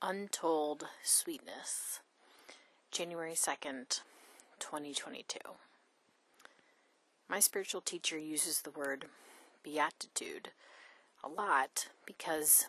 [0.00, 1.98] Untold Sweetness,
[2.92, 4.02] January 2nd,
[4.60, 5.38] 2022.
[7.28, 9.06] My spiritual teacher uses the word
[9.64, 10.50] beatitude
[11.24, 12.66] a lot because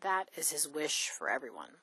[0.00, 1.76] that is his wish for everyone.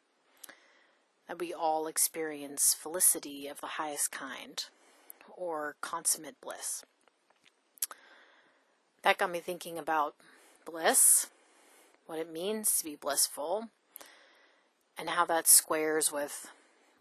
[1.30, 4.66] That we all experience felicity of the highest kind
[5.30, 6.84] or consummate bliss.
[9.04, 10.16] That got me thinking about
[10.66, 11.28] bliss,
[12.06, 13.70] what it means to be blissful
[15.00, 16.52] and how that squares with,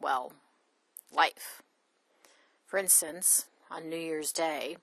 [0.01, 0.33] well,
[1.13, 1.63] life.
[2.65, 4.77] For instance, on New Year's Day,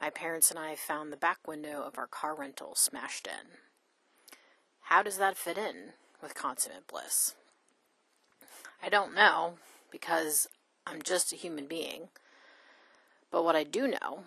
[0.00, 3.58] my parents and I found the back window of our car rental smashed in.
[4.82, 7.36] How does that fit in with consummate bliss?
[8.82, 9.54] I don't know
[9.92, 10.48] because
[10.86, 12.08] I'm just a human being.
[13.30, 14.24] But what I do know,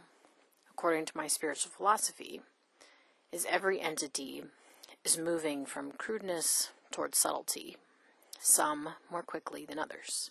[0.72, 2.40] according to my spiritual philosophy,
[3.34, 4.44] is every entity
[5.04, 7.76] is moving from crudeness towards subtlety
[8.44, 10.30] some more quickly than others.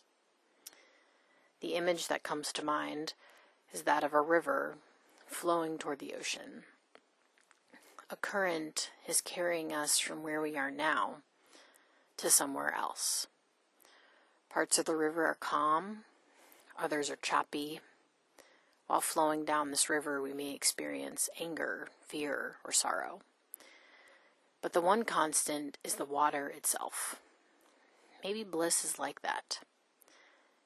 [1.60, 3.14] The image that comes to mind
[3.72, 4.76] is that of a river
[5.26, 6.64] flowing toward the ocean.
[8.10, 11.16] A current is carrying us from where we are now
[12.18, 13.26] to somewhere else.
[14.50, 16.04] Parts of the river are calm,
[16.78, 17.80] others are choppy.
[18.88, 23.20] While flowing down this river, we may experience anger, fear, or sorrow.
[24.60, 27.16] But the one constant is the water itself.
[28.22, 29.60] Maybe bliss is like that.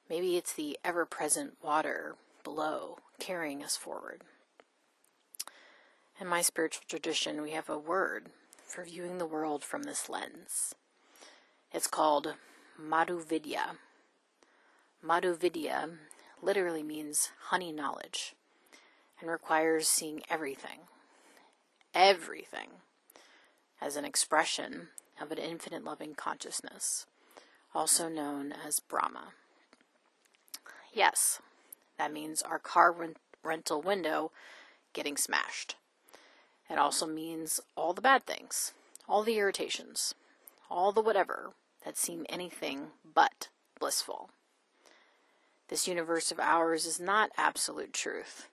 [0.09, 4.21] Maybe it's the ever present water below carrying us forward.
[6.19, 8.27] In my spiritual tradition, we have a word
[8.63, 10.75] for viewing the world from this lens.
[11.73, 12.35] It's called
[12.79, 13.77] Madhuvidya.
[15.03, 15.97] Madhuvidya
[16.41, 18.35] literally means honey knowledge
[19.19, 20.81] and requires seeing everything,
[21.93, 22.69] everything,
[23.81, 27.07] as an expression of an infinite loving consciousness
[27.73, 29.33] also known as Brahma.
[30.93, 31.41] Yes,
[31.97, 34.31] that means our car rent- rental window
[34.93, 35.75] getting smashed.
[36.69, 38.73] It also means all the bad things,
[39.07, 40.15] all the irritations,
[40.69, 41.53] all the whatever
[41.85, 43.49] that seem anything but
[43.79, 44.29] blissful.
[45.69, 48.47] This universe of ours is not absolute truth.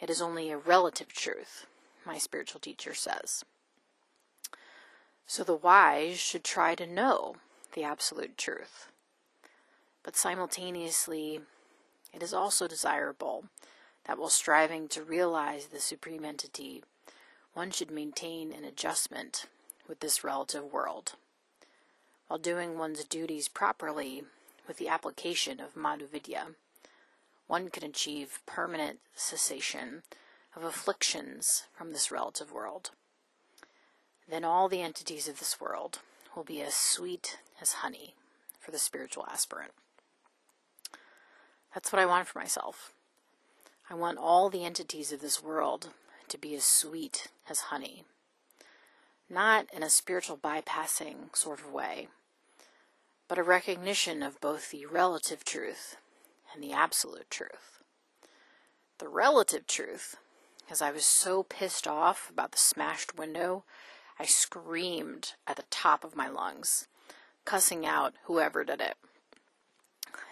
[0.00, 1.66] It is only a relative truth,
[2.04, 3.44] my spiritual teacher says.
[5.26, 7.36] So the wise should try to know
[7.72, 8.88] the absolute truth.
[10.02, 11.40] But simultaneously,
[12.12, 13.44] it is also desirable
[14.06, 16.82] that while striving to realize the supreme entity,
[17.52, 19.46] one should maintain an adjustment
[19.88, 21.14] with this relative world.
[22.28, 24.24] While doing one's duties properly
[24.66, 26.54] with the application of Madhuvidya,
[27.46, 30.02] one can achieve permanent cessation
[30.54, 32.90] of afflictions from this relative world.
[34.28, 35.98] Then all the entities of this world
[36.34, 38.14] will be as sweet as honey
[38.58, 39.72] for the spiritual aspirant.
[41.74, 42.92] That's what I want for myself.
[43.88, 45.90] I want all the entities of this world
[46.28, 48.04] to be as sweet as honey.
[49.28, 52.08] Not in a spiritual bypassing sort of way,
[53.28, 55.96] but a recognition of both the relative truth
[56.52, 57.80] and the absolute truth.
[58.98, 60.16] The relative truth,
[60.70, 63.64] as I was so pissed off about the smashed window
[64.20, 66.86] I screamed at the top of my lungs,
[67.46, 68.98] cussing out whoever did it.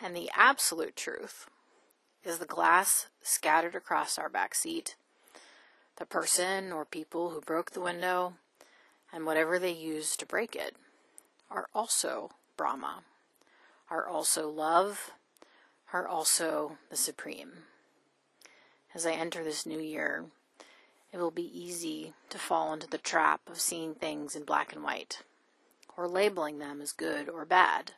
[0.03, 1.49] And the absolute truth
[2.23, 4.97] is the glass scattered across our back seat,
[5.97, 8.35] the person or people who broke the window,
[9.11, 10.77] and whatever they used to break it
[11.51, 13.05] are also Brahma,
[13.91, 15.13] are also love,
[15.95, 17.53] are also the Supreme.
[18.95, 20.27] As I enter this new year,
[21.13, 24.83] it will be easy to fall into the trap of seeing things in black and
[24.83, 25.23] white,
[25.97, 27.93] or labeling them as good or bad.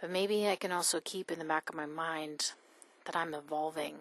[0.00, 2.52] But maybe I can also keep in the back of my mind
[3.04, 3.96] that I'm evolving.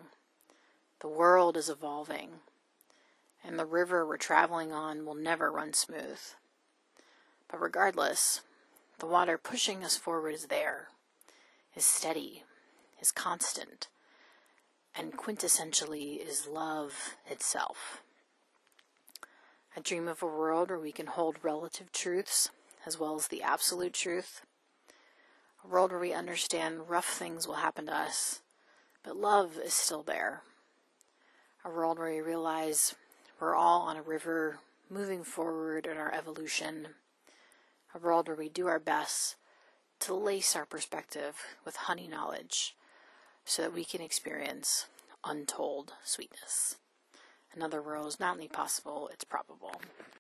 [1.02, 2.30] The world is evolving,
[3.44, 6.20] and the river we're traveling on will never run smooth.
[7.50, 8.42] But regardless,
[9.00, 10.90] the water pushing us forward is there,
[11.76, 12.44] is steady,
[13.02, 13.88] is constant,
[14.96, 18.02] and quintessentially is love itself.
[19.76, 22.50] I dream of a world where we can hold relative truths
[22.86, 24.42] as well as the absolute truth.
[25.64, 28.42] A world where we understand rough things will happen to us,
[29.04, 30.42] but love is still there.
[31.66, 32.94] A world where we realize
[33.40, 34.60] we're all on a river
[34.90, 36.90] moving forward in our evolution.
[37.96, 39.38] A world where we do our best
[40.02, 41.36] to lace our perspective
[41.66, 42.76] with honey knowledge
[43.46, 44.88] so that we can experience
[45.26, 46.78] untold sweetness.
[47.56, 49.82] Another rose, not only possible, it's probable.